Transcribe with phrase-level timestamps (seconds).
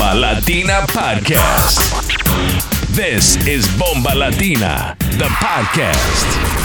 [0.00, 1.76] Bomba Latina Podcast.
[2.96, 6.24] This is Bomba Latina, the podcast.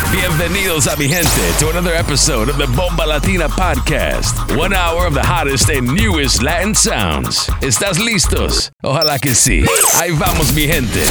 [0.09, 4.55] Bienvenidos a mi gente to another episode of the Bomba Latina podcast.
[4.55, 7.49] One hour of the hottest and newest Latin sounds.
[7.60, 8.71] ¿Estás listos?
[8.81, 9.65] Ojalá que sí.
[9.99, 11.04] Ahí vamos, mi gente.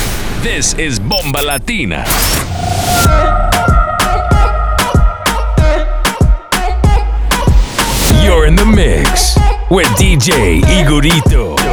[0.42, 2.06] This is Bomba Latina.
[8.24, 9.36] You're in the mix
[9.70, 11.63] with DJ Igorito.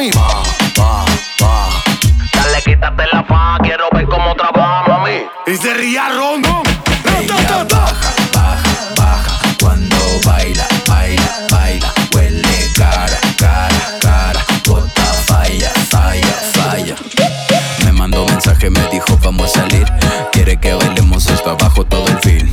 [0.00, 0.10] mami.
[2.32, 5.26] Dale, quítate la fa, quiero ver cómo trabaja, mami.
[5.46, 6.62] Y se ría rondo.
[7.68, 8.62] Baja, baja,
[8.96, 9.38] baja.
[9.60, 11.92] Cuando baila, baila, baila.
[12.14, 14.40] Huele cara, cara, cara.
[14.66, 16.94] Bota, falla, falla, falla.
[17.84, 19.86] Me mandó mensaje, me dijo vamos a salir.
[20.32, 22.49] Quiere que bailemos hasta abajo todo el fin.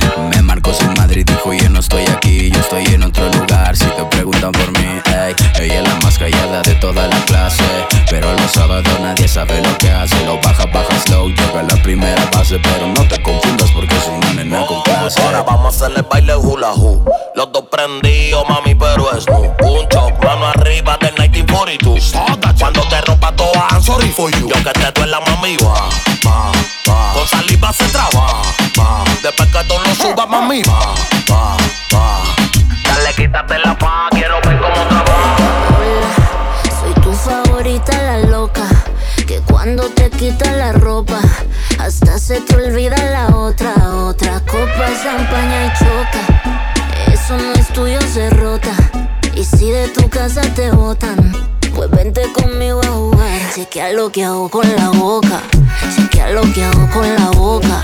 [7.48, 7.88] clase.
[8.10, 10.24] Pero los sábados nadie sabe lo que hace.
[10.26, 12.60] Lo baja, baja slow, llega a la primera base.
[12.60, 15.22] Pero no te confundas porque es una nena con clase.
[15.22, 17.04] Ahora vamos a hacerle baile hula hoo.
[17.36, 19.40] Los dos prendidos, mami, pero es no.
[19.40, 22.14] Un choc, mano arriba del 1942.
[22.60, 24.50] Cuando te rompa toda, I'm sorry for you.
[24.50, 25.90] Yo que te duela, mami, va,
[26.26, 26.52] va,
[26.90, 27.14] va.
[27.14, 28.42] Con saliva se traba.
[29.22, 30.97] Después que tú lo subas, mami, va.
[49.68, 51.34] Si de tu casa te botan,
[51.76, 53.42] pues vente conmigo a jugar.
[53.54, 55.42] Chequea lo que hago con la boca.
[55.94, 57.84] Chequea lo que hago con la boca.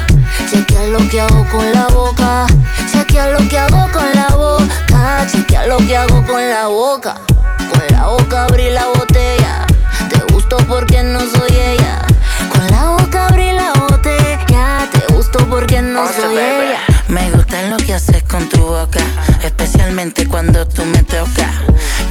[0.50, 2.47] Chequea lo que hago con la boca.
[2.89, 5.27] Chequea lo que hago con la boca.
[5.30, 7.15] Chequea lo que hago con la boca.
[7.57, 9.65] Con la boca abrí la botella.
[10.09, 12.01] Te gusto porque no soy ella.
[12.50, 14.88] Con la boca abrí la botella.
[14.89, 16.93] Te gusto porque no soy ella.
[17.13, 19.00] Me gusta lo que haces con tu boca,
[19.44, 21.54] especialmente cuando tú me tocas.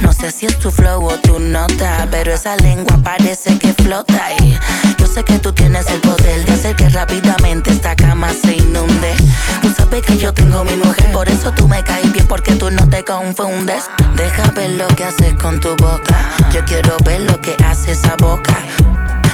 [0.01, 4.31] No sé si es tu flow o tu nota, pero esa lengua parece que flota.
[4.39, 4.57] Y
[4.97, 9.13] yo sé que tú tienes el poder de hacer que rápidamente esta cama se inunde.
[9.61, 12.71] Tú sabes que yo tengo mi mujer, por eso tú me caes bien, porque tú
[12.71, 13.83] no te confundes.
[14.15, 16.15] Deja ver lo que haces con tu boca.
[16.53, 18.57] Yo quiero ver lo que hace esa boca.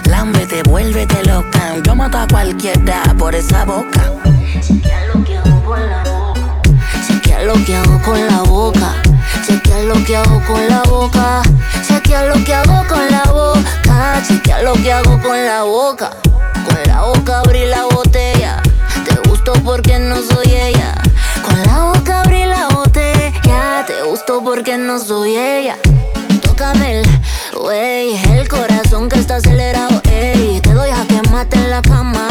[0.05, 1.75] Lámbete, vuélvete loca.
[1.83, 4.11] Yo mato a cualquiera por esa boca.
[5.69, 5.79] Con
[7.45, 8.95] lo que hago con la boca.
[9.45, 11.43] Chequea lo que hago con la boca.
[11.87, 14.21] Chequea lo que hago con la boca.
[14.27, 16.09] Chequea lo que hago con la boca.
[16.65, 18.63] Con la boca abrí la botella.
[19.05, 20.95] Te gusto porque no soy ella.
[21.43, 23.85] Con la boca abrí la botella.
[23.85, 25.77] Te gusto porque no soy ella.
[26.41, 27.07] Tócame el
[27.61, 30.61] wey, el corazón que está acelerado, ey.
[30.61, 32.27] Te doy a que mate en la cama.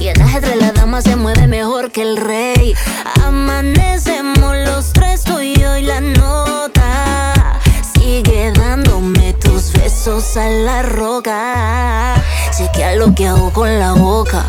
[0.00, 2.74] Y el ajedrez la dama se mueve mejor que el rey.
[3.22, 7.60] Amanecemos los tres, tú y la nota.
[7.94, 12.14] Sigue dándome tus besos a la roca.
[12.56, 14.46] Chequea lo que hago con la boca.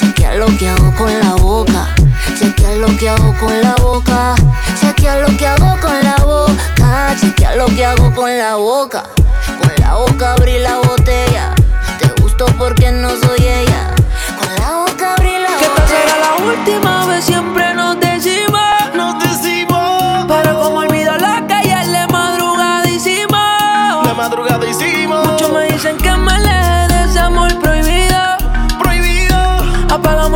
[0.00, 1.88] Chequea lo que hago con la boca.
[2.38, 4.36] Chequea lo que hago con la boca.
[4.80, 7.16] Chequea lo que hago con la boca.
[7.20, 9.02] Chequea lo que hago con la boca.
[9.60, 11.54] Con la boca abrí la botella.
[11.98, 13.94] Te gusto porque no soy ella.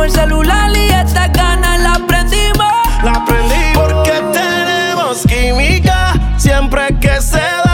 [0.07, 2.73] El celular y estas ganas las prendimos.
[3.03, 7.66] La aprendí porque tenemos química siempre que se da.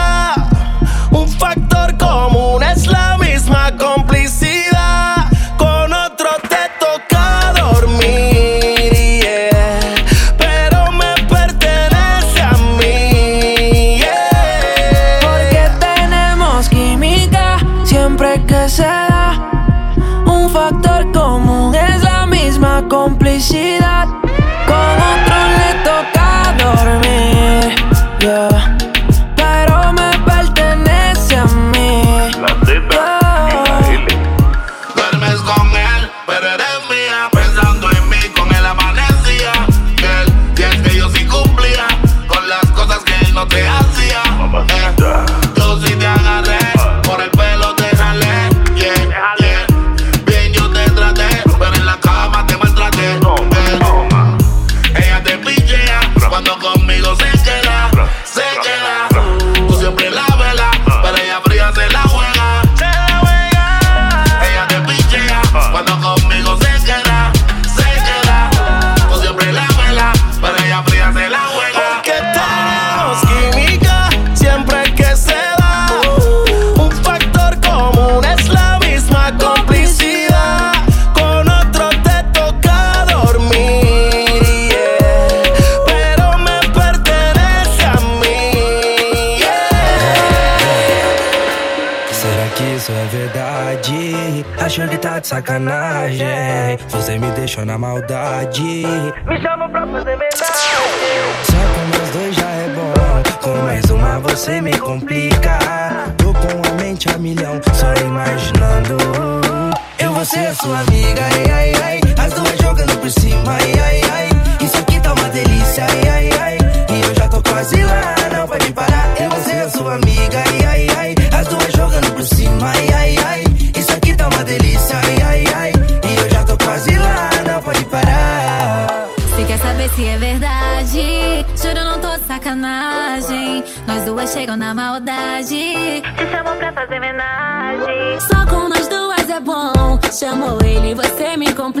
[23.54, 23.83] shit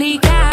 [0.04, 0.43] você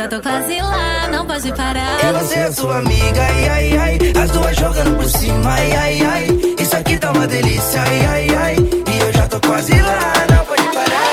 [0.00, 1.98] já tô quase lá, não pode parar.
[2.02, 3.98] Eu você é sua amiga, ai, ai, ai.
[4.22, 6.26] As duas jogando por cima, ai, ai, ai.
[6.58, 8.56] Isso aqui tá uma delícia, ai, ai, ai.
[8.56, 11.04] E eu já tô quase lá, não pode parar.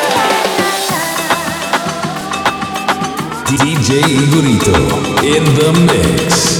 [3.49, 4.71] DJ Igorito
[5.21, 6.56] in the mix.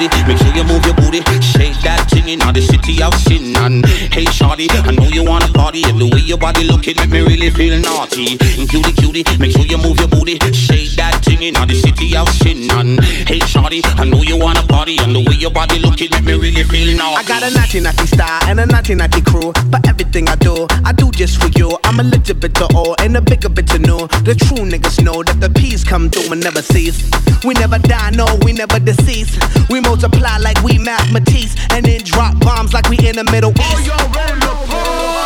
[0.00, 1.20] Cutie, make sure you move your booty.
[1.44, 3.54] Shake that thing in the city of sin.
[3.56, 5.82] And hey, shawty, I know you wanna party.
[5.84, 8.38] And the way your body looking make me really feel naughty.
[8.56, 10.38] And cutie, cutie, make sure you move your booty.
[10.56, 12.70] Shake that thing in the city of sin.
[12.70, 14.98] And hey, shawty, I know you wanna party.
[15.00, 17.16] And the way your body looking make me really feel naughty.
[17.16, 19.52] I got a naughty naughty style and a naughty naughty crew.
[19.70, 21.78] But everything I do, I do just for you.
[21.84, 24.06] I'm a little bit to old and a bigger bit to new.
[24.28, 27.10] The true niggas know that the peace come through and never cease.
[27.44, 29.38] We never die, no, we never decease.
[29.68, 33.86] We multiply like we mathematics and then drop bombs like we in the Middle East.
[33.86, 35.19] So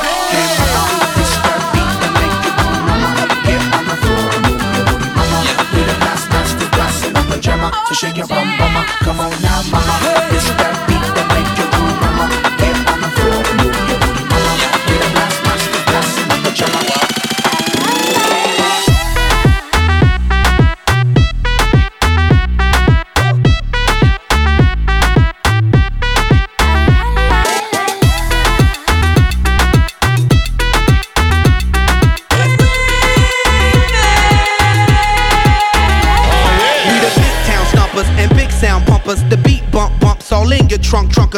[7.94, 8.84] shake your bum, mama.
[9.04, 10.03] Come on now, mama.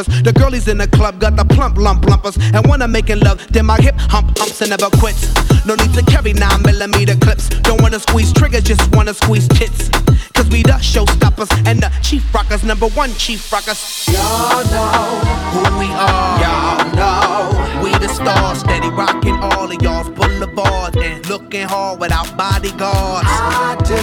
[0.04, 2.36] The girlies in the club got the plump lump lumpers.
[2.52, 5.32] And when I'm making love, then my hip hump humps and never quits.
[5.64, 7.48] No need to carry nine millimeter clips.
[7.48, 9.88] Don't wanna squeeze triggers, just wanna squeeze tits.
[10.34, 14.06] Cause we the showstoppers and the chief rockers, number one chief rockers.
[14.08, 15.18] Y'all know
[15.56, 16.40] who we are.
[16.42, 22.36] Y'all know we the stars, steady rocking all of y'all's boulevards and looking hard without
[22.36, 23.28] bodyguards.
[23.28, 23.96] I do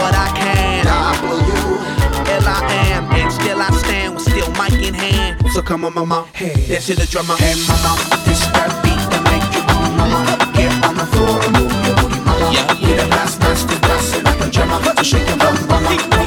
[0.00, 0.86] what I can.
[0.86, 1.97] W
[2.38, 2.60] L I
[2.94, 5.42] am, and still I stand with still mic in hand.
[5.50, 7.34] So come on, mama, hey, dance to the drummer.
[7.36, 10.22] Hey, mama, this that beat that make you move, mama.
[10.54, 12.52] Get on the floor and move your booty, mama.
[12.54, 13.02] Yeah, yeah.
[13.02, 14.78] The last man still dancing like a drummer.
[14.96, 16.17] So shake your bum, mama.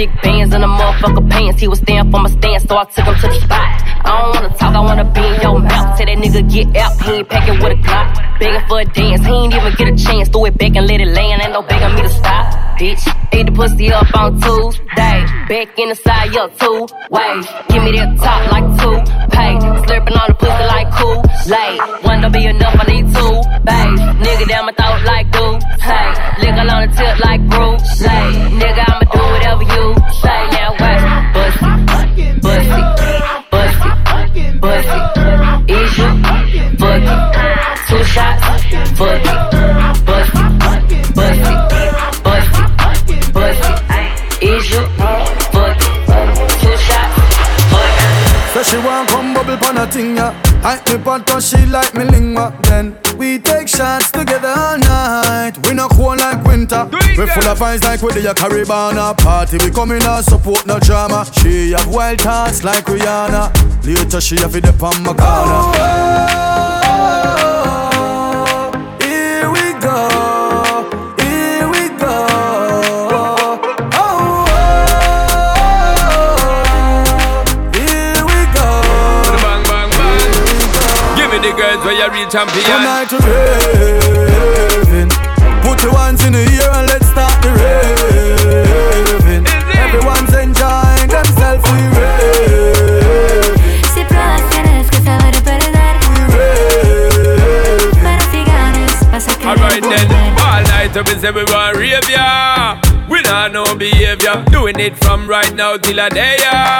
[0.00, 1.60] Thick bands in the motherfucker pants.
[1.60, 3.68] He was stand for my stand, so I took him to the spot.
[4.02, 5.98] I don't wanna talk, I wanna be in your mouth.
[5.98, 8.08] Tell that nigga get out, he ain't packing with a Glock.
[8.40, 10.28] Begging for a dance, he ain't even get a chance.
[10.30, 12.59] Throw it back and let it land, ain't no begging me to stop.
[12.80, 13.04] Bitch,
[13.36, 15.20] Eat the pussy up on Tuesday.
[15.52, 17.44] Back in the side, yo, two ways.
[17.68, 18.96] Give me that top like two
[19.36, 19.52] pay.
[19.84, 21.20] Slurping on the pussy like cool.
[21.44, 23.36] Late, one don't be enough, I need two
[23.68, 24.00] bays.
[24.24, 25.60] Nigga down my throat like glue.
[25.76, 26.08] Hey,
[26.40, 28.00] liquor on the tip like Bruce.
[28.00, 29.84] Late, nigga, I'ma do whatever you
[30.24, 30.40] say.
[30.56, 30.79] Now
[49.60, 50.34] bubble pon a thing, yeah.
[50.62, 52.52] I me pot she like me linger.
[52.62, 55.52] Then we take shots together all night.
[55.66, 56.88] We not cool like winter.
[56.90, 59.58] We full of vibes like we the Caribbean party.
[59.58, 61.24] We come in and support no drama.
[61.32, 63.50] She have wild thoughts like Rihanna.
[63.86, 65.20] Later she have it up on my corner.
[65.22, 65.72] Oh,
[66.84, 67.10] oh,
[67.94, 70.39] oh, oh here we go.
[82.00, 82.64] The girls where real champion.
[82.64, 85.10] Tonight to raving.
[85.62, 89.46] Put your hands in the air and let's start the raving.
[89.76, 91.64] Everyone's enjoying themselves.
[91.70, 93.56] We raving.
[93.92, 95.98] Si pruebas tienes que saber perder.
[98.02, 102.08] Pero si ganas vas a querer Alright then, all night we say we want rave
[102.08, 102.80] ya.
[103.08, 106.79] We not no behavior, doing it from right now till a day ya.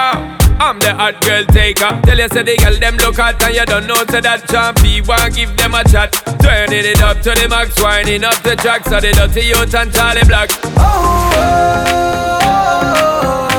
[0.80, 2.00] The hot girl taker.
[2.04, 5.06] Tell you say the girl them look hot and you don't know say that champi
[5.06, 6.12] want give them a chat.
[6.40, 9.92] Turning it up to the max, winding up the track so the dirty youth and
[9.92, 10.50] Charlie Black.
[13.30, 13.49] Here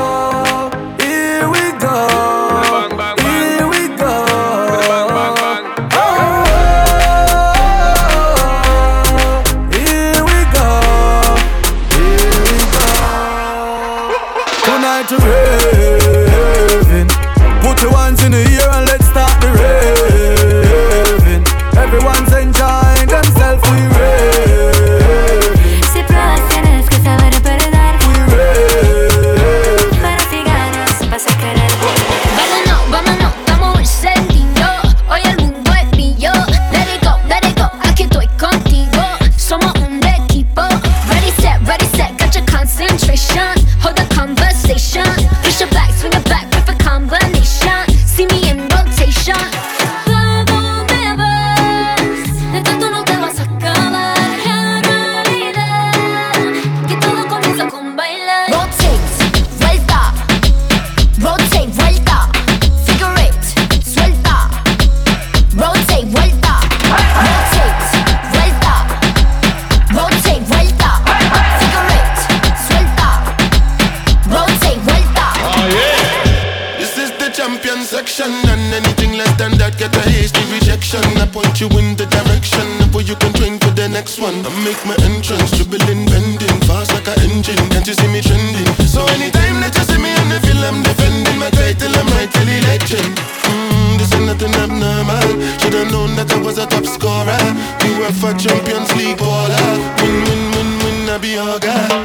[81.32, 84.36] point you in the direction where you can train for the next one.
[84.44, 87.58] I make my entrance, dribbling, bending, fast like an engine.
[87.72, 88.68] Can't you see me trending?
[88.84, 91.92] So anytime that you see me on the field, I'm defending my title.
[91.96, 93.16] I'm rightfully legend.
[93.48, 95.30] Mm, this ain't nothing abnormal.
[95.64, 97.44] Should've known that I was a top scorer.
[97.84, 99.72] We were for Champions League baller.
[100.04, 102.01] Win, win, win, win, I be your guy.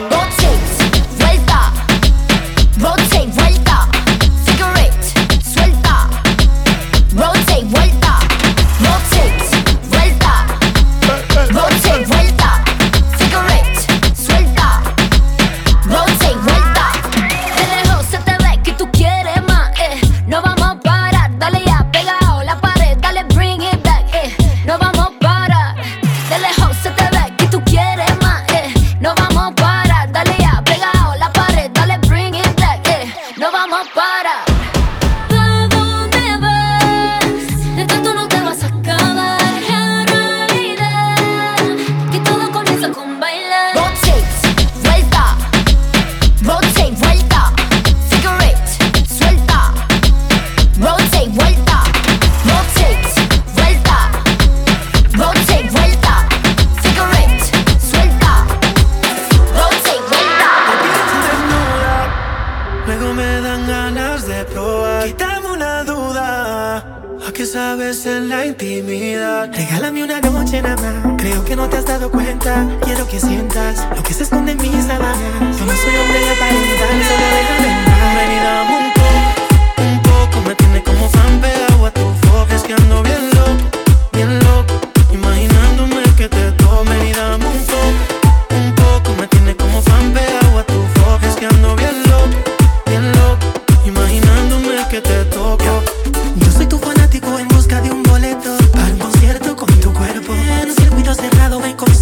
[96.36, 100.32] Yo soy tu fanático en busca de un boleto para un concierto con tu cuerpo.
[100.34, 101.92] En un circuito cerrado, ven cómo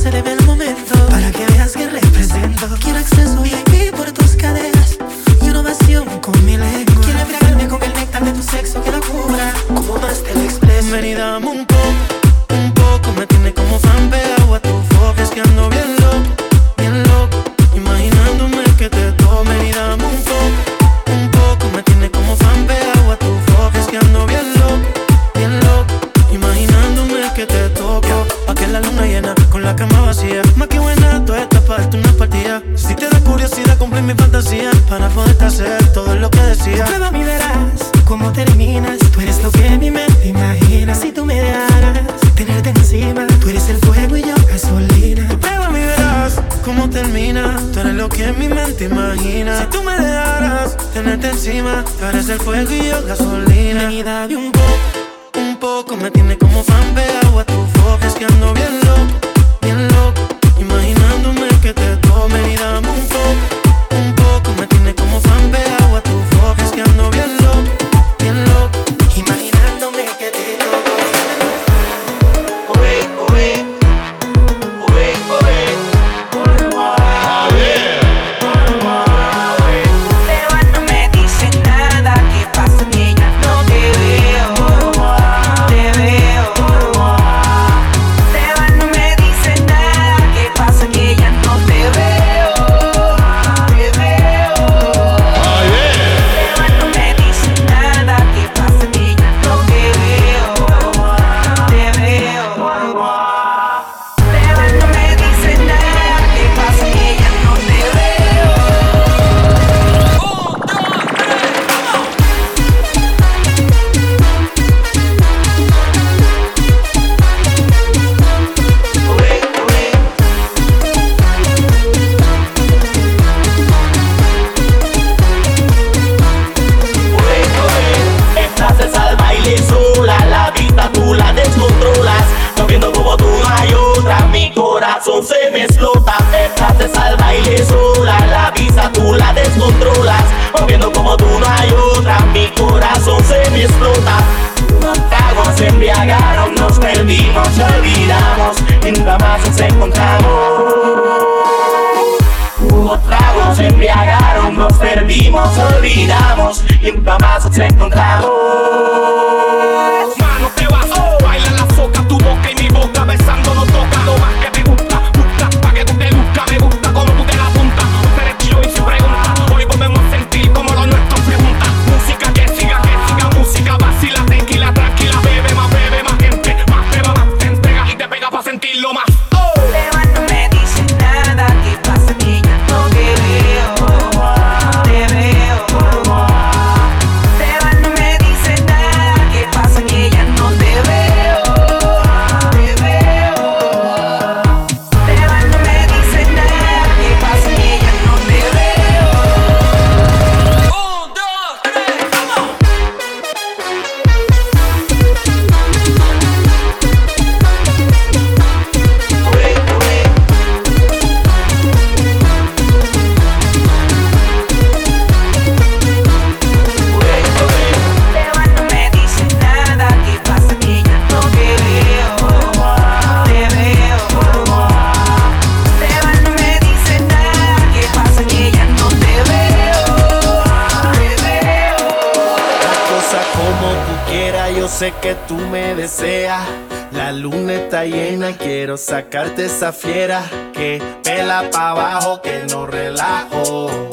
[234.75, 236.43] sé que tú me deseas.
[236.91, 243.91] La luna está llena, quiero sacarte esa fiera que pela pa' abajo, que no relajo.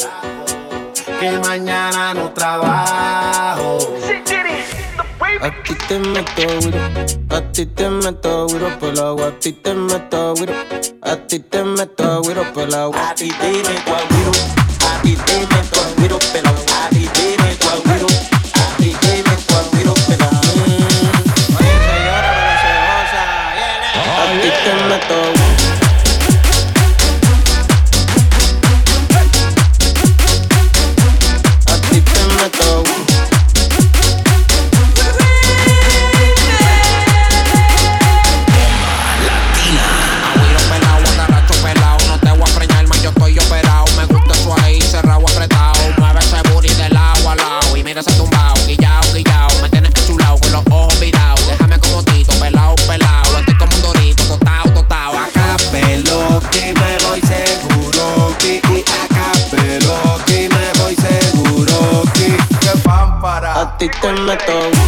[1.20, 3.78] Que mañana no trabajo.
[5.42, 6.80] A ti te meto duro,
[7.30, 10.54] a ti te meto duro por la agua, a ti te meto duro,
[11.02, 13.10] a ti te meto duro por la agua.
[13.10, 14.32] A ti te meto duro,
[14.88, 16.71] a ti te meto duro por la agua.
[63.82, 64.81] ti te meto.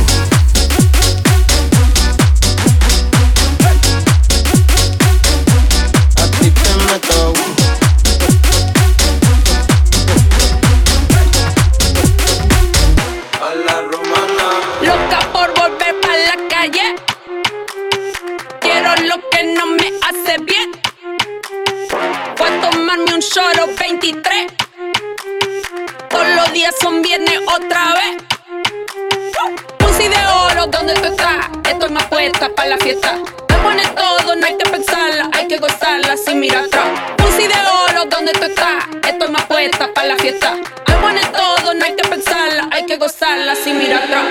[40.23, 40.53] fiesta.
[40.85, 44.23] Hay bueno en todo, no hay que pensarla, hay que gozarla sin mirar atrás.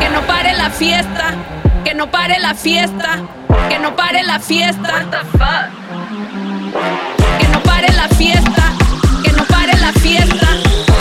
[0.00, 1.34] Que no pare la fiesta,
[1.84, 3.20] que no pare la fiesta,
[3.68, 4.88] que no pare la fiesta.
[4.92, 5.70] What the fuck?
[7.38, 8.72] Que no pare la fiesta,
[9.22, 10.48] que no pare la fiesta,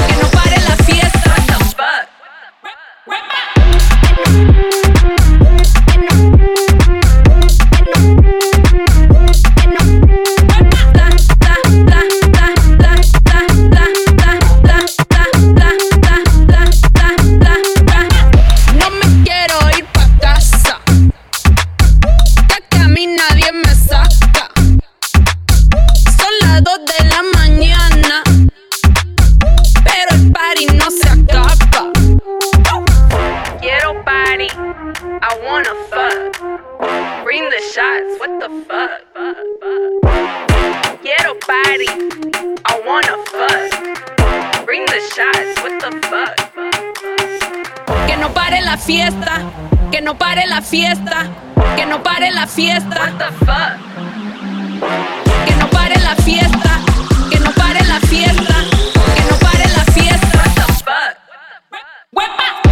[0.08, 1.32] que no pare la fiesta.
[1.38, 1.66] What the
[4.62, 4.75] fuck?
[50.06, 51.26] No pare la fiesta,
[51.76, 53.12] que no pare la fiesta.
[55.48, 56.80] Que no pare la fiesta,
[57.32, 58.56] que no pare la fiesta,
[59.16, 60.44] que no pare la fiesta.
[62.14, 62.65] Que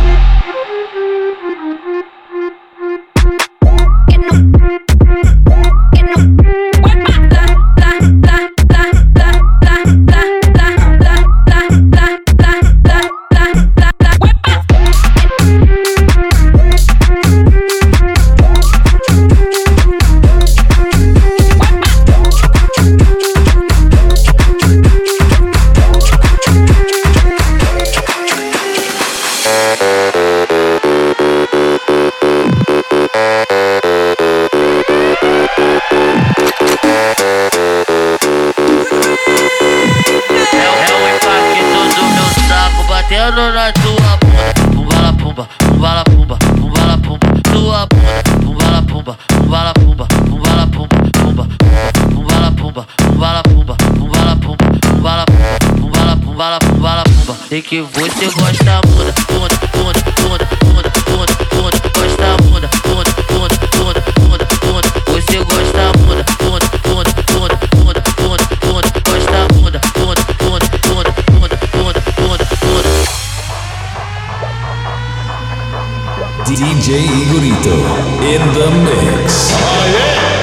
[43.24, 44.54] batendo na tua bunda.
[44.74, 48.24] Pumba la pumba, pumba la pumba, pumba la pumba, tua bunda.
[48.44, 51.48] Pumba la pumba, pumba la pumba, pumba la pumba, pumba,
[52.10, 56.60] pumba la pumba, pumba la pumba, pumba la pumba, pumba la pumba, pumba la pumba
[56.60, 57.36] pumba la pumba.
[57.48, 59.60] Sei que você gosta muda, muda,
[77.64, 79.52] Mosquito in the mix.
[79.52, 80.34] É oh, yeah.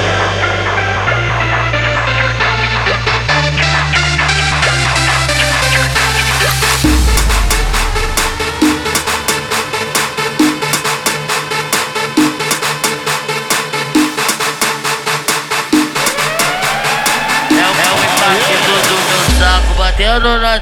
[20.00, 20.59] batendo na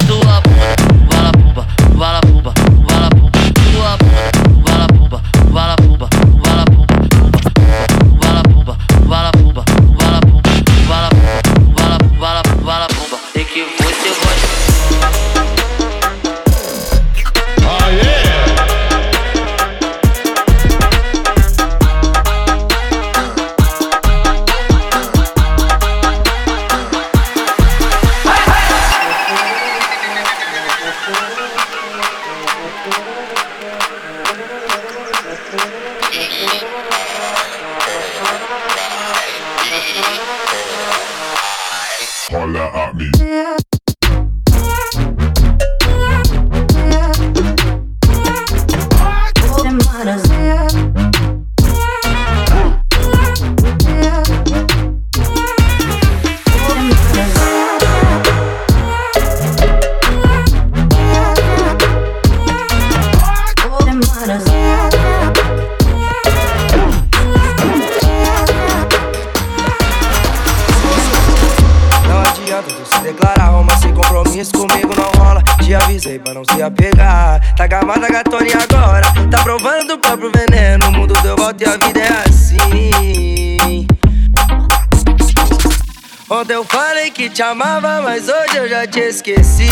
[87.39, 89.69] te amava, mas hoje eu já te esqueci.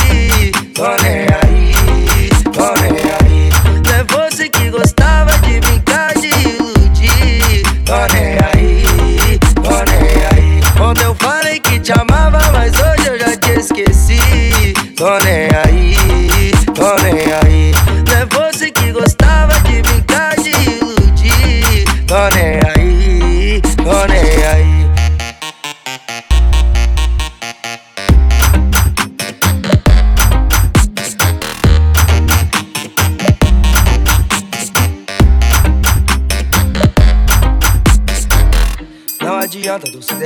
[0.73, 1.56] Tô nem aí,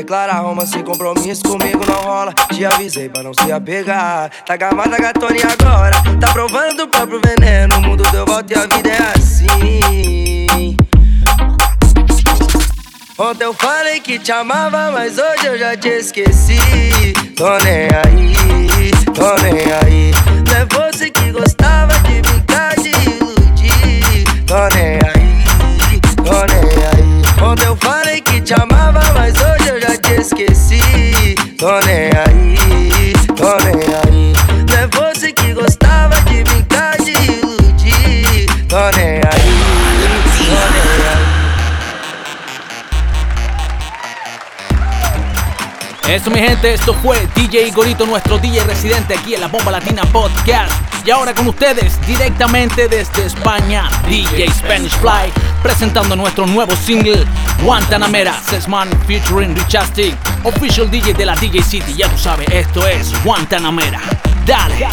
[0.02, 0.40] declarar.
[0.42, 2.34] Romance sem compromisso comigo não rola.
[2.52, 4.30] Te avisei pra não se apegar.
[4.46, 5.96] Tá gamada gatone agora.
[6.20, 7.78] Tá provando do próprio veneno.
[7.78, 10.78] O mundo deu volta e a vida é assim.
[13.18, 16.58] Ontem eu falei que te amava, mas hoje eu já te esqueci.
[17.38, 20.12] Tô nem aí, tô nem aí.
[20.48, 24.26] Não é você que gostava de brincar de iludir.
[24.48, 27.44] Tô nem aí, tô nem aí.
[27.44, 29.91] Ontem eu falei que te amava, mas hoje eu já
[30.32, 31.36] esqueci.
[31.58, 31.80] Tô
[35.36, 36.82] que gostava de brincar.
[46.08, 50.04] Eso mi gente, esto fue DJ Igorito, nuestro DJ residente aquí en la Bomba Latina
[50.12, 50.74] Podcast.
[51.06, 55.32] Y ahora con ustedes, directamente desde España, DJ Spanish Fly,
[55.62, 57.26] presentando nuestro nuevo single,
[57.64, 63.12] Guantanamera, Sesman featuring Richastic, official DJ de la DJ City, ya tú sabes, esto es
[63.24, 64.02] Guantanamera.
[64.46, 64.88] Dale.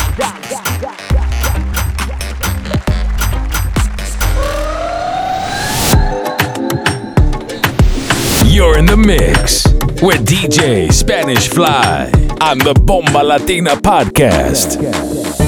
[8.45, 9.65] You're in the mix
[10.03, 15.48] with DJ Spanish Fly on the Bomba Latina podcast.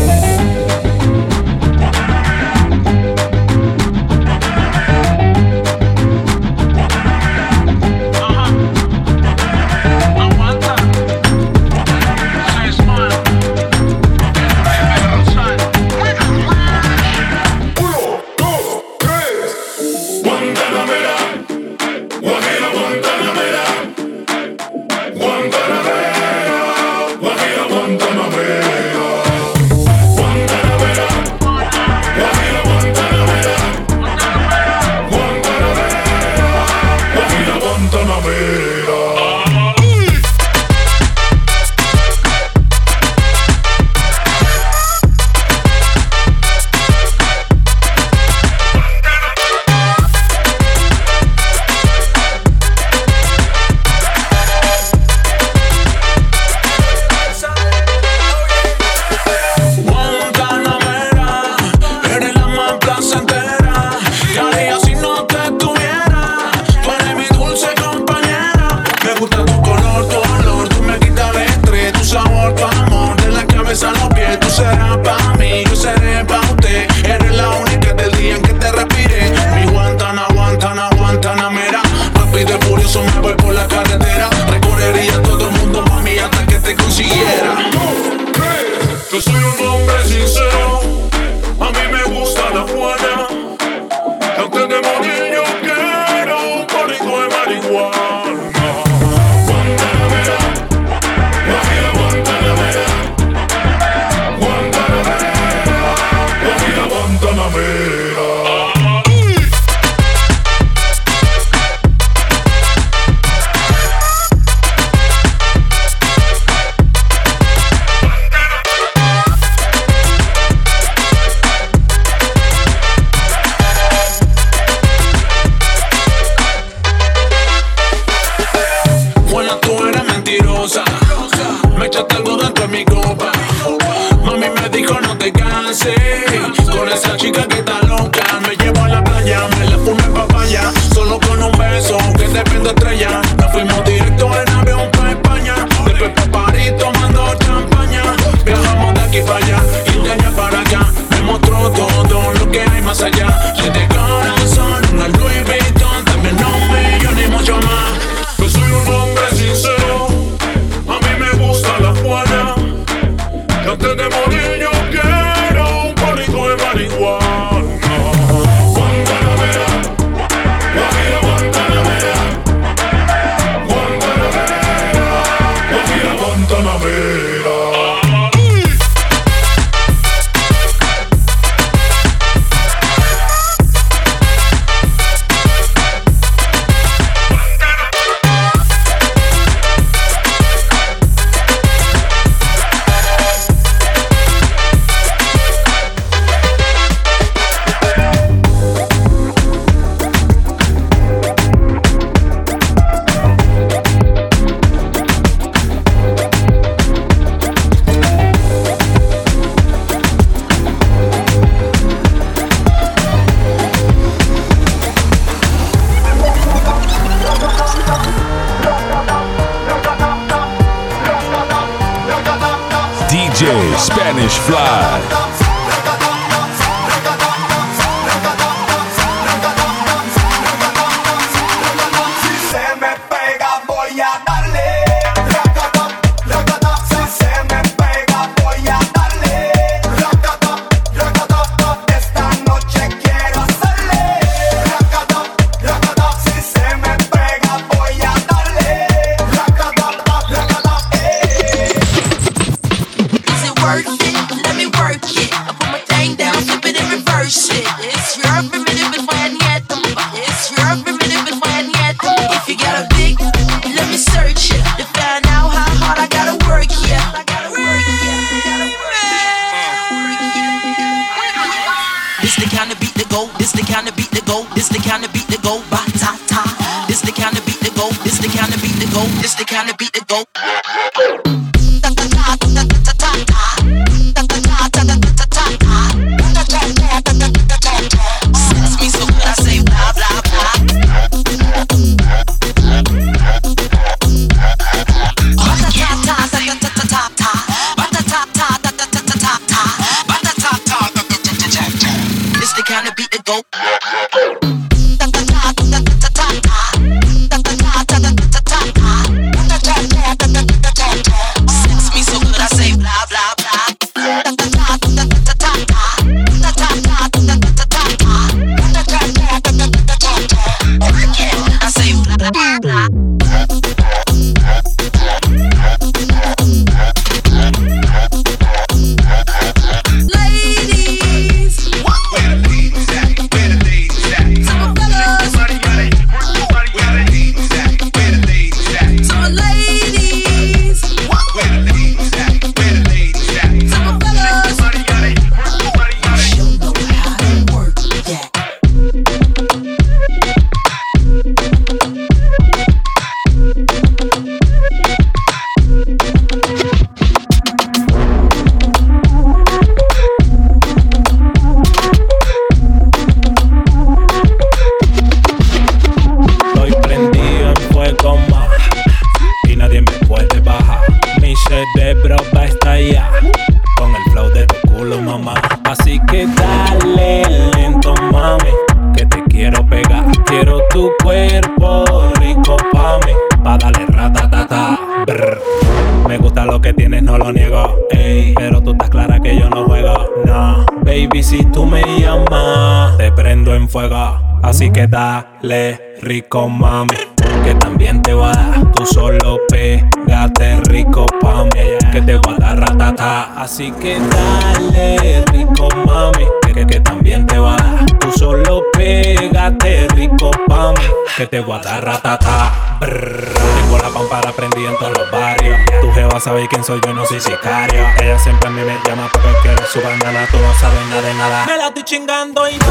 [416.21, 417.87] sabéis quién soy, yo no soy sicario.
[418.01, 421.15] Ella siempre a mí me llama porque quiere su bandana, tú no sabes nada de
[421.15, 421.47] nada.
[421.47, 422.70] Me la estoy chingando y no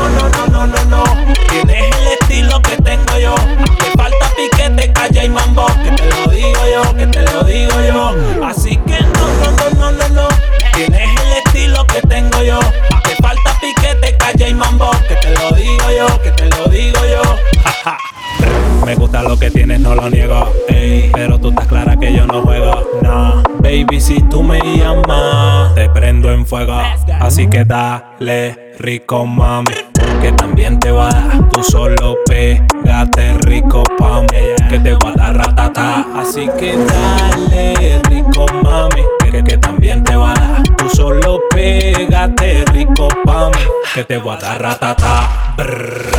[27.39, 29.73] Así que dale rico, mami.
[30.21, 31.47] Que también te va a dar.
[31.47, 34.27] Tú solo pégate rico, pa' mí.
[34.69, 36.05] Que te va a dar ratata.
[36.17, 39.05] Así que dale rico, mami.
[39.31, 40.63] Que, que también te va a dar.
[40.75, 43.65] Tú solo pégate rico, pa' mí.
[43.93, 45.53] Que te va a dar ratata.
[45.55, 46.11] Brrr.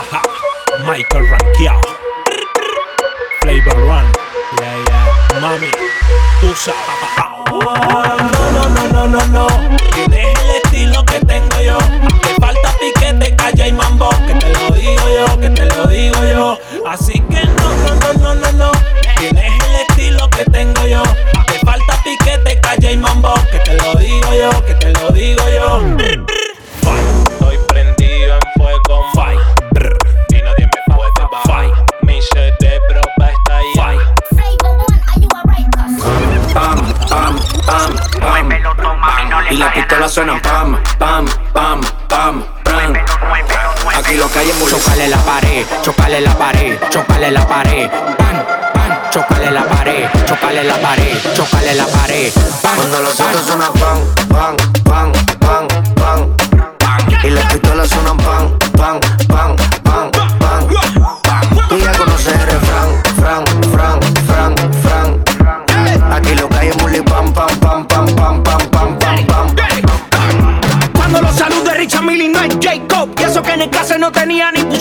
[0.00, 0.20] Ajá.
[0.84, 1.80] Michael Rankiao.
[3.40, 4.12] Flavor Run.
[4.58, 5.40] Yeah, yeah.
[5.40, 5.70] Mami,
[6.40, 7.04] tú sabes.
[7.54, 7.60] No,
[8.50, 10.03] no, no, no, no, no
[10.74, 11.78] ti lo que tengo yo.
[12.22, 14.08] Te falta piquete, calla y mambo.
[14.26, 16.58] Que te lo digo yo, que te lo digo yo.
[16.86, 18.72] Así que no, no, no, no, no, no.
[19.18, 21.02] Tienes el estilo que tengo yo.
[21.46, 23.34] Te falta piquete, calla y mambo.
[23.50, 26.33] Que te lo digo yo, que te lo digo yo.
[39.50, 42.92] Y las pistolas suenan pam, pam, pam, pam, pam.
[43.96, 44.78] Aquí lo que hay es mucho.
[44.78, 47.90] Chocale la pared, chocale la pared, chocale la pared.
[47.90, 52.32] Pam, pam, chocale la pared, chocale la pared, chocale la pared.
[52.62, 56.36] Bam, Cuando los autos suenan pam, pam, pam, pam, pam.
[57.22, 58.16] Y las pistolas suenan
[72.60, 74.72] Jacob Y eso que en el clase no tenía ni un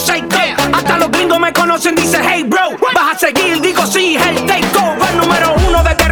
[0.74, 5.16] Hasta los gringos me conocen, dice hey bro Vas a seguir, digo sí, el takeover
[5.16, 6.03] Número uno de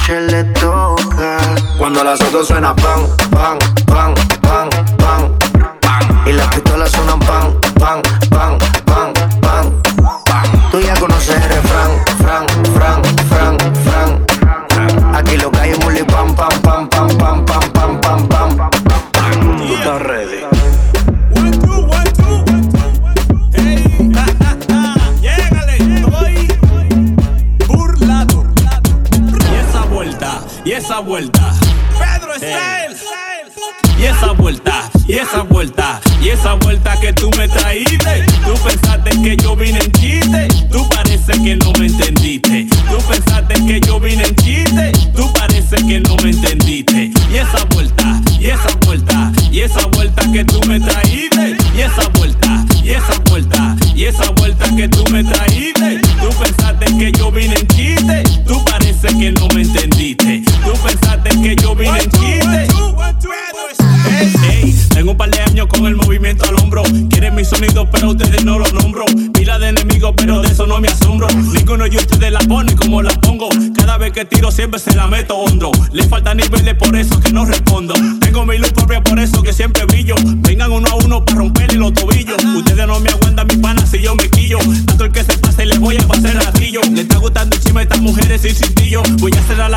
[0.00, 1.38] noche le toca.
[1.78, 3.58] Cuando las pan, pan, pan, pan,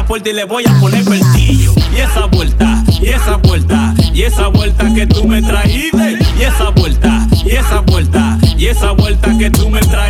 [0.10, 1.74] y le voy a poner peltillo.
[1.96, 6.20] Y esa vuelta, y esa vuelta, y esa vuelta que tú me traíste.
[6.38, 10.03] Y esa vuelta, y esa vuelta, y esa vuelta que tú me traíste.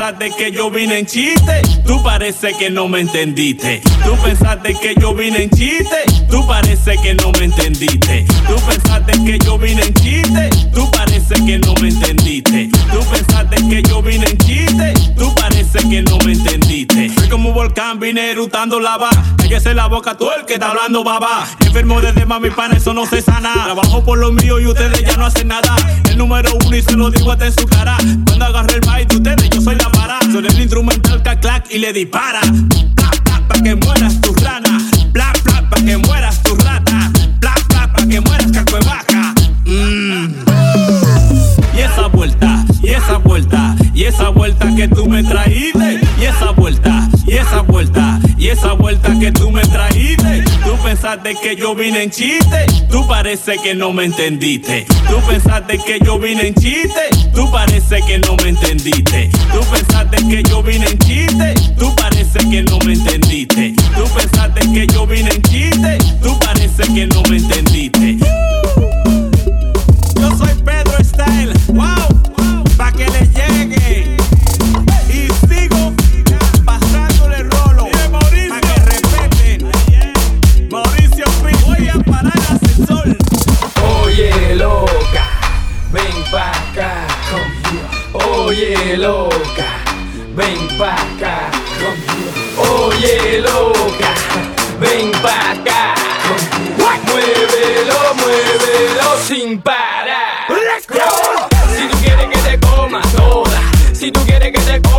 [0.00, 3.82] Pensaste que yo vine en chiste, tú parece que no me entendiste.
[4.02, 8.24] Tú pensaste que yo vine en chiste, tú parece que no me entendiste.
[8.48, 12.70] Tú pensaste que yo vine en chiste, tú parece que no me entendiste.
[12.90, 17.10] Tú pensaste que yo vine en chiste, tú parece que no me entendiste.
[17.10, 19.10] Soy como un volcán, vine erutando lava.
[19.36, 21.46] Cállese la boca tú el que está hablando baba.
[21.60, 23.52] Enfermo desde mami pana, eso no se sana.
[23.52, 25.76] Trabajo por lo mío y ustedes ya no hacen nada.
[26.08, 27.98] El número uno y se lo digo hasta en su cara.
[28.24, 29.89] Cuando agarré el mic de ustedes, yo soy la
[30.32, 32.40] Soy el instrumental clac clac y le dispara.
[32.94, 34.78] Black, black, pa' que mueras tu rana.
[35.12, 37.10] Black, black, pa' que mueras tu rata.
[37.40, 39.34] Black, black, pa' que mueras cacuevaca.
[39.66, 40.28] Mmm.
[41.74, 46.00] Y esa vuelta, y esa vuelta, y esa vuelta que tú me traíste.
[46.20, 50.39] Y esa vuelta, y esa vuelta, y esa vuelta que tú me traíste.
[51.00, 54.84] Pensaste que yo vine en chiste, tú parece que no me entendiste.
[55.08, 59.30] Tú pensaste que yo vine en chiste, tú parece que no me entendiste.
[59.50, 63.72] Tú pensaste que yo vine en chiste, tú parece que no me entendiste.
[63.96, 68.59] Tú pensaste que yo vine en chiste, tú parece que no me entendiste.
[88.80, 89.68] Oye loca,
[90.34, 92.86] ven pa' acá conmigo.
[92.86, 94.14] Oye loca,
[94.80, 95.94] ven pa' acá
[96.26, 96.88] conmigo.
[97.04, 100.48] Muévelo, muévelo sin parar.
[100.48, 101.46] Let's go.
[101.76, 103.60] Si tú quieres que te coma toda,
[103.92, 104.89] si tú quieres que te coma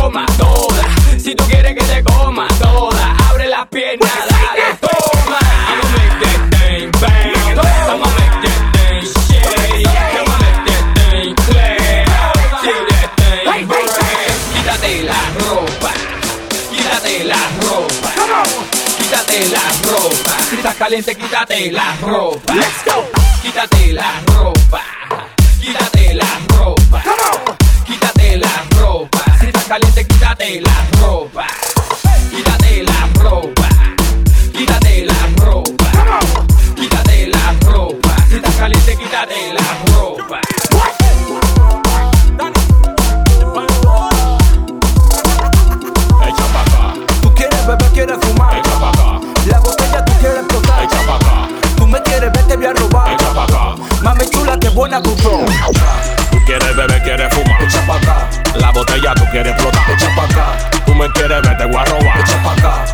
[20.92, 22.52] Caliente, quítate la ropa.
[22.52, 23.08] Let's go.
[23.40, 24.82] Quítate la ropa,
[25.58, 27.02] quítate la ropa,
[27.86, 29.24] quítate la ropa.
[29.40, 31.46] Si estás caliente, quítate la ropa,
[32.30, 33.68] quítate la ropa,
[34.52, 35.90] quítate la ropa,
[36.76, 38.14] quítate la ropa.
[38.28, 38.96] Si estás caliente,
[54.82, 55.46] buena tu flow.
[56.32, 57.62] Tú quieres beber, quieres fumar.
[57.62, 58.28] Echa pa acá.
[58.56, 59.88] La botella tú quieres explotar.
[59.88, 60.70] Echa pa acá.
[60.84, 62.18] Tú me quieres ver, te voy a robar.
[62.18, 62.91] Echa pa acá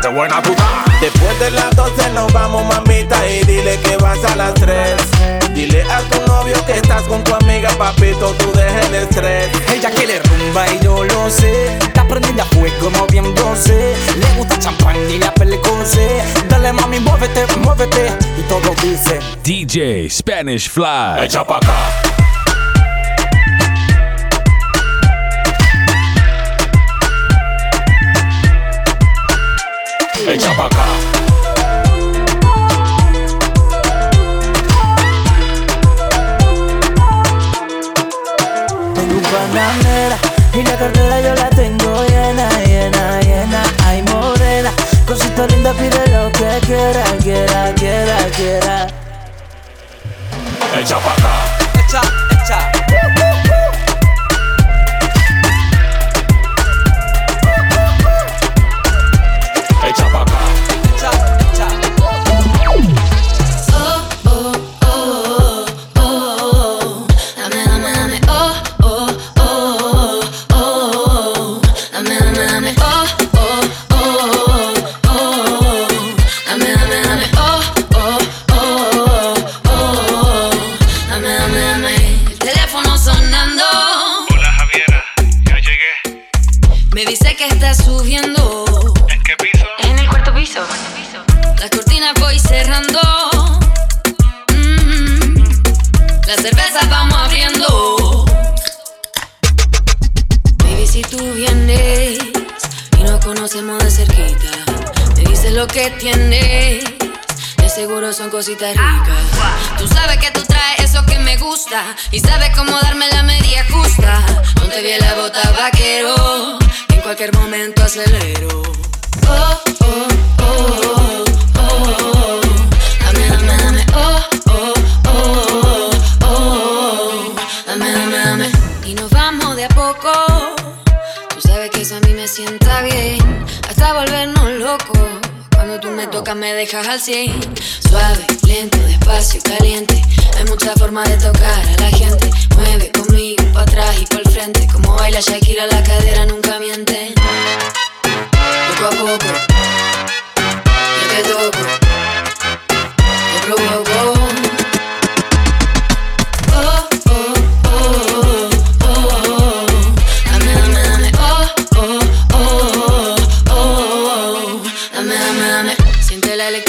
[0.00, 1.00] qué buena estás.
[1.00, 4.96] Después de las 12 nos vamos, mamita, y dile que vas a las 3.
[5.54, 9.50] Dile a tu novio que estás con tu amiga, papito, tú deja el estrés.
[9.72, 11.76] Ella quiere rumba y yo lo sé.
[11.76, 13.94] Está prendida a fuego moviéndose.
[14.18, 16.22] Le gusta champán y la pelecose.
[16.48, 18.12] Dale mami, muévete, muévete.
[18.38, 19.18] Y todo dice.
[19.42, 21.24] DJ Spanish Fly.
[21.24, 22.21] Echa pa' acá.
[30.32, 30.84] Echa pa' acá.
[38.94, 39.22] Tengo un
[40.54, 43.62] y la cartera yo la tengo llena, llena, llena.
[43.84, 44.70] Ay, morena,
[45.06, 48.86] cosita linda, pide lo que quiera, quiera, quiera, quiera.
[50.80, 51.41] Echa pa' acá.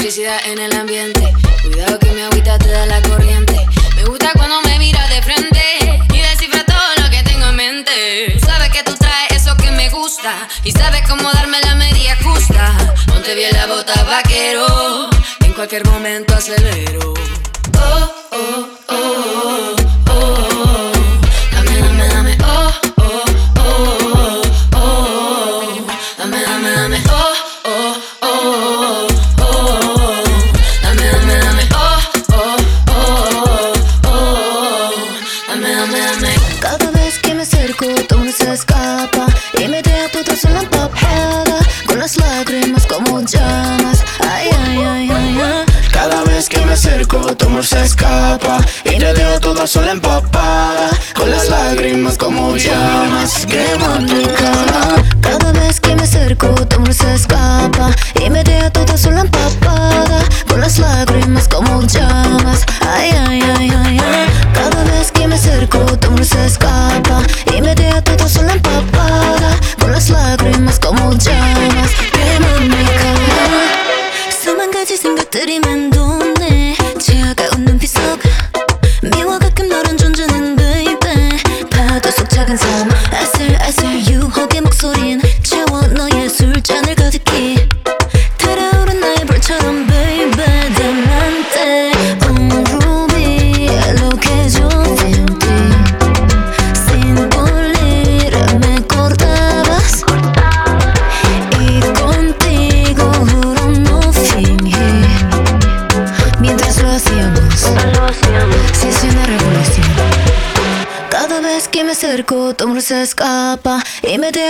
[0.04, 1.32] Electricidad en el ambiente.
[1.62, 3.56] Cuidado que mi agüita te da la corriente.
[3.96, 5.62] Me gusta cuando me miras de frente
[6.12, 8.38] Y descifra todo lo que tengo en mente.
[8.40, 12.94] Sabes que tú traes eso que me gusta Y sabes cómo darme la media justa.
[13.06, 15.08] Ponte bien la bota vaquero.
[15.40, 17.14] En cualquier momento acelero.
[17.78, 19.83] Oh, oh, oh, oh,
[47.54, 55.02] amor se escapa Y te dejo toda sola empapada Con las lágrimas como llamas cara
[55.20, 57.90] Cada vez que me acerco, tu amor se escapa
[58.24, 62.64] y me deja toda sola empapada con las lágrimas como llamas.
[62.80, 64.26] Ay, ay, ay, ay, ay.
[64.52, 66.93] Cada vez que me acerco, tu amor se escapa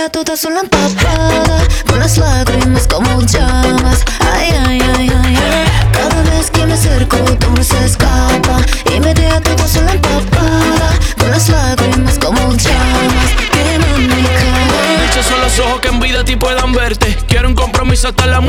[0.05, 4.03] Me deja toda sola empapada Con las lágrimas como llamas.
[4.19, 5.65] Ay, ay, ay, ay, ay.
[5.91, 8.57] Cada vez que me acerco tu amor se escapa.
[8.95, 13.31] Y me deja toda sola empapada Con las lágrimas como llamas.
[13.51, 15.09] Queman mi cara.
[15.09, 17.17] Esos son los ojos que en vida a ti puedan verte.
[17.27, 18.41] Quiero un compromiso hasta la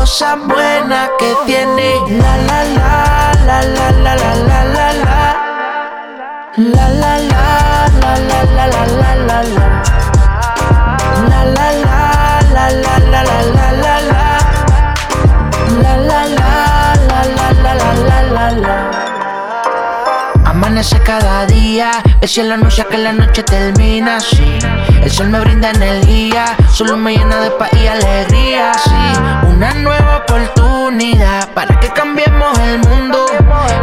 [0.00, 1.90] cosas buenas que tiene.
[2.22, 5.18] La la la, la la la la la la la.
[6.56, 7.46] La la la,
[8.00, 9.66] la la la la la la la.
[11.28, 11.98] La la la,
[12.54, 14.24] la la la la la la la.
[15.82, 16.39] La la la.
[20.60, 21.90] Amanece cada día,
[22.20, 24.58] el cielo anuncia que la noche termina así.
[25.02, 28.90] El sol me brinda energía, solo me llena de paz y alegría, sí.
[29.48, 33.24] Una nueva oportunidad para que cambiemos el mundo.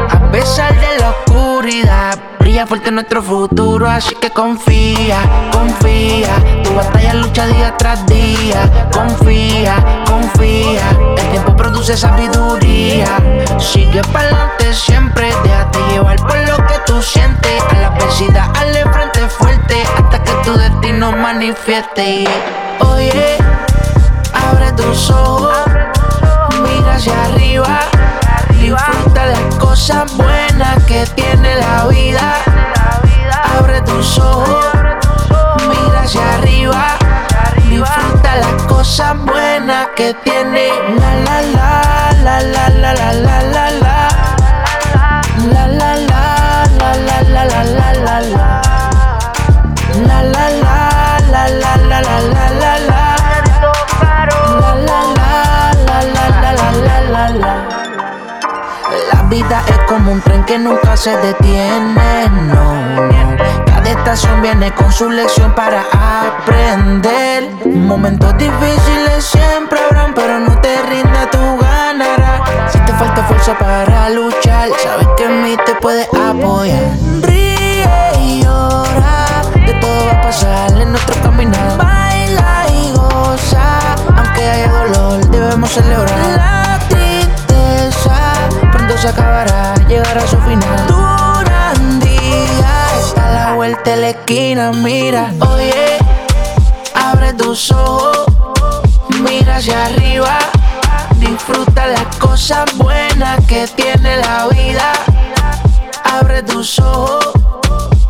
[0.07, 2.19] A pesar de la oscuridad,
[2.65, 5.19] fuerte nuestro futuro, así que confía,
[5.51, 6.33] confía.
[6.63, 9.75] Tu batalla lucha día tras día, confía,
[10.07, 10.89] confía.
[11.17, 13.17] El tiempo produce sabiduría.
[13.59, 17.61] Sigue pa'lante siempre, déjate llevar por lo que tú sientes.
[17.69, 22.27] A la adversidad, hazle frente fuerte hasta que tu destino manifieste.
[22.79, 23.37] Oye,
[24.33, 25.57] abre tus ojos,
[26.63, 27.79] mira hacia arriba.
[28.59, 32.35] Disfruta las cosas buenas que tiene la vida.
[33.57, 34.65] Abre tus ojos,
[35.67, 36.97] mira hacia arriba.
[37.69, 43.66] Disfruta las cosas buenas que tiene la la la la la la la la la
[59.49, 62.75] es como un tren que nunca se detiene, no.
[63.65, 67.49] Cada estación viene con su lección para aprender.
[67.65, 72.71] Momentos difíciles siempre habrán, pero no te rindas, tú ganarás.
[72.71, 76.91] Si te falta fuerza para luchar, sabes que en mí te puedes apoyar.
[77.21, 77.85] Ríe
[78.19, 81.36] y llora, de todo va a pasar en nuestro caminar.
[89.37, 90.87] Acabará, llegará a su final.
[90.87, 92.69] Durandía
[92.99, 95.97] está a la vuelta de la esquina, mira, oye,
[96.95, 98.25] abre tus ojos,
[99.21, 100.37] mira hacia arriba,
[101.15, 104.91] disfruta las cosas buenas que tiene la vida.
[106.03, 107.33] Abre tus ojos,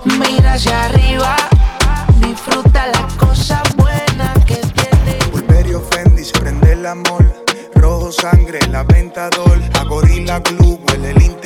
[0.06, 1.36] mira hacia arriba,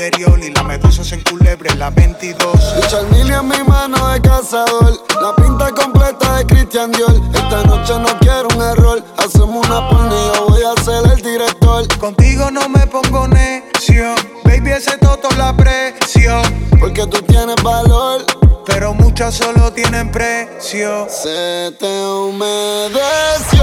[0.02, 0.40] interior.
[0.44, 2.76] Y la medusa se enculebre en la 22.
[2.76, 5.00] Richard Mille en mi mano de cazador.
[5.22, 7.16] La pinta completa de Christian Dior.
[7.34, 9.04] Esta noche no quiero un error.
[9.18, 11.88] Hacemos una yo voy a ser el director.
[12.00, 14.16] Contigo no me pongo necio.
[14.44, 16.42] Baby, ese toto la presión.
[16.80, 18.26] Porque tú tienes valor.
[18.66, 21.08] Pero muchas solo tienen precio.
[21.10, 23.62] Se te humedeció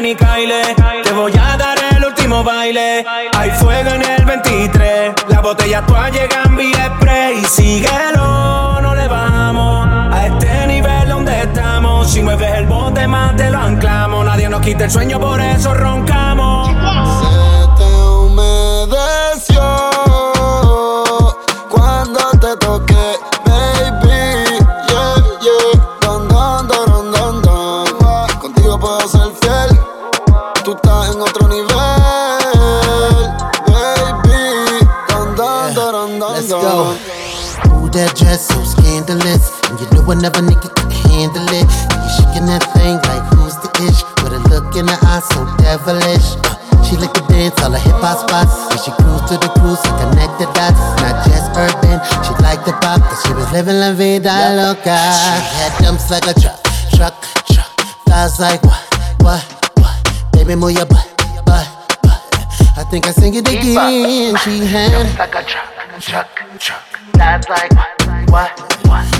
[0.00, 1.02] Jenny Kyle.
[1.04, 3.04] Te voy a dar el último baile.
[3.36, 5.12] Hay fuego en el 23.
[5.28, 7.38] La botella actual llega en vía spray.
[7.38, 9.86] Y síguelo, no le vamos.
[10.10, 12.10] A este nivel donde estamos.
[12.10, 14.24] Si mueves el bote más te lo anclamos.
[14.24, 16.70] Nadie nos quita el sueño, por eso roncamos.
[40.10, 41.70] And you know another nigga can handle it.
[41.94, 44.02] And you shaking that thing like who's the ish?
[44.26, 46.34] With a look in her eye so devilish.
[46.50, 48.74] Uh, she like to dance all the hip hop spots.
[48.74, 50.82] And she cruise to the cruise and connect the dots.
[50.98, 52.98] Not just urban, she like the pop.
[53.06, 54.98] Cause she was living la vida loca.
[54.98, 56.58] She had dumps like a truck,
[56.90, 57.14] truck,
[57.46, 57.70] truck.
[58.10, 58.82] Thighs like what,
[59.22, 59.42] what,
[59.78, 59.94] what?
[60.34, 61.06] Baby, move your butt,
[61.46, 61.70] butt,
[62.02, 62.18] butt.
[62.74, 64.34] I think I sing it again.
[64.42, 65.70] She had like a truck,
[66.02, 66.82] truck, truck.
[67.14, 68.50] That's like what, what,
[68.90, 69.19] what?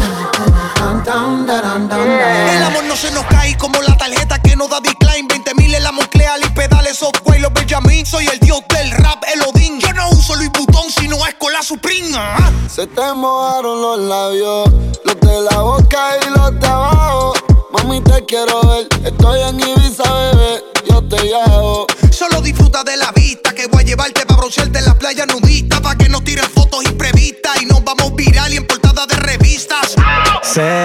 [12.15, 12.51] ah.
[12.67, 14.69] Se te mojaron los labios,
[15.05, 17.33] los de la boca y los de abajo.
[17.71, 18.87] Mami, te quiero ver.
[19.05, 20.63] Estoy en Ibiza, bebé.
[20.89, 21.85] Yo te llamo.
[22.11, 25.79] Solo disfruta de la vista que voy a llevarte para broncearte en la playa nudista.
[25.81, 29.95] Pa' que nos tiren fotos imprevistas y nos vamos viral y en portada de revistas.
[30.41, 30.80] Se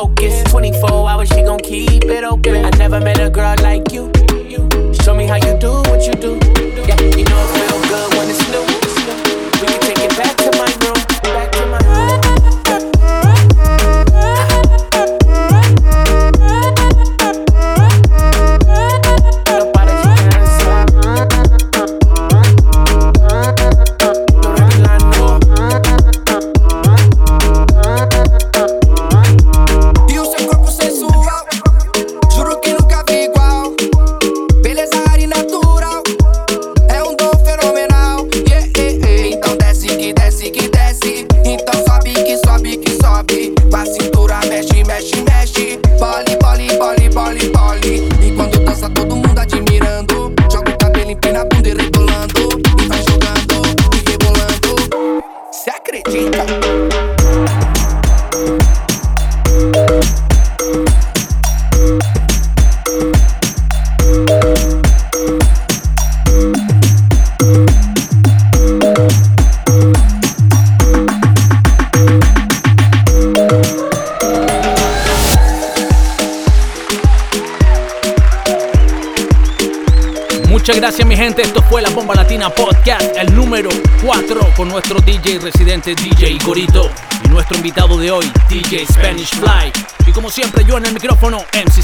[0.00, 2.64] focused 24 hours, she gon' keep it open.
[2.64, 4.19] I never met a girl like you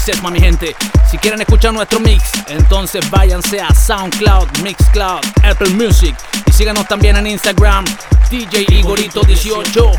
[0.07, 0.73] Sesma, mi gente.
[1.11, 7.17] Si quieren escuchar nuestro mix, entonces váyanse a SoundCloud, Mixcloud, Apple Music y síganos también
[7.17, 7.83] en Instagram,
[8.29, 9.91] DJ Igorito18,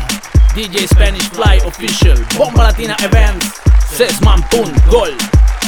[0.55, 3.61] DJ Spanish Fly Official, Bomba Latina Events,
[3.95, 5.15] Sesman.gol.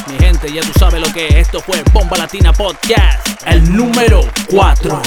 [0.07, 1.35] Mi gente, ya tú sabes lo que es.
[1.35, 5.01] Esto fue Bomba Latina Podcast, el número 4.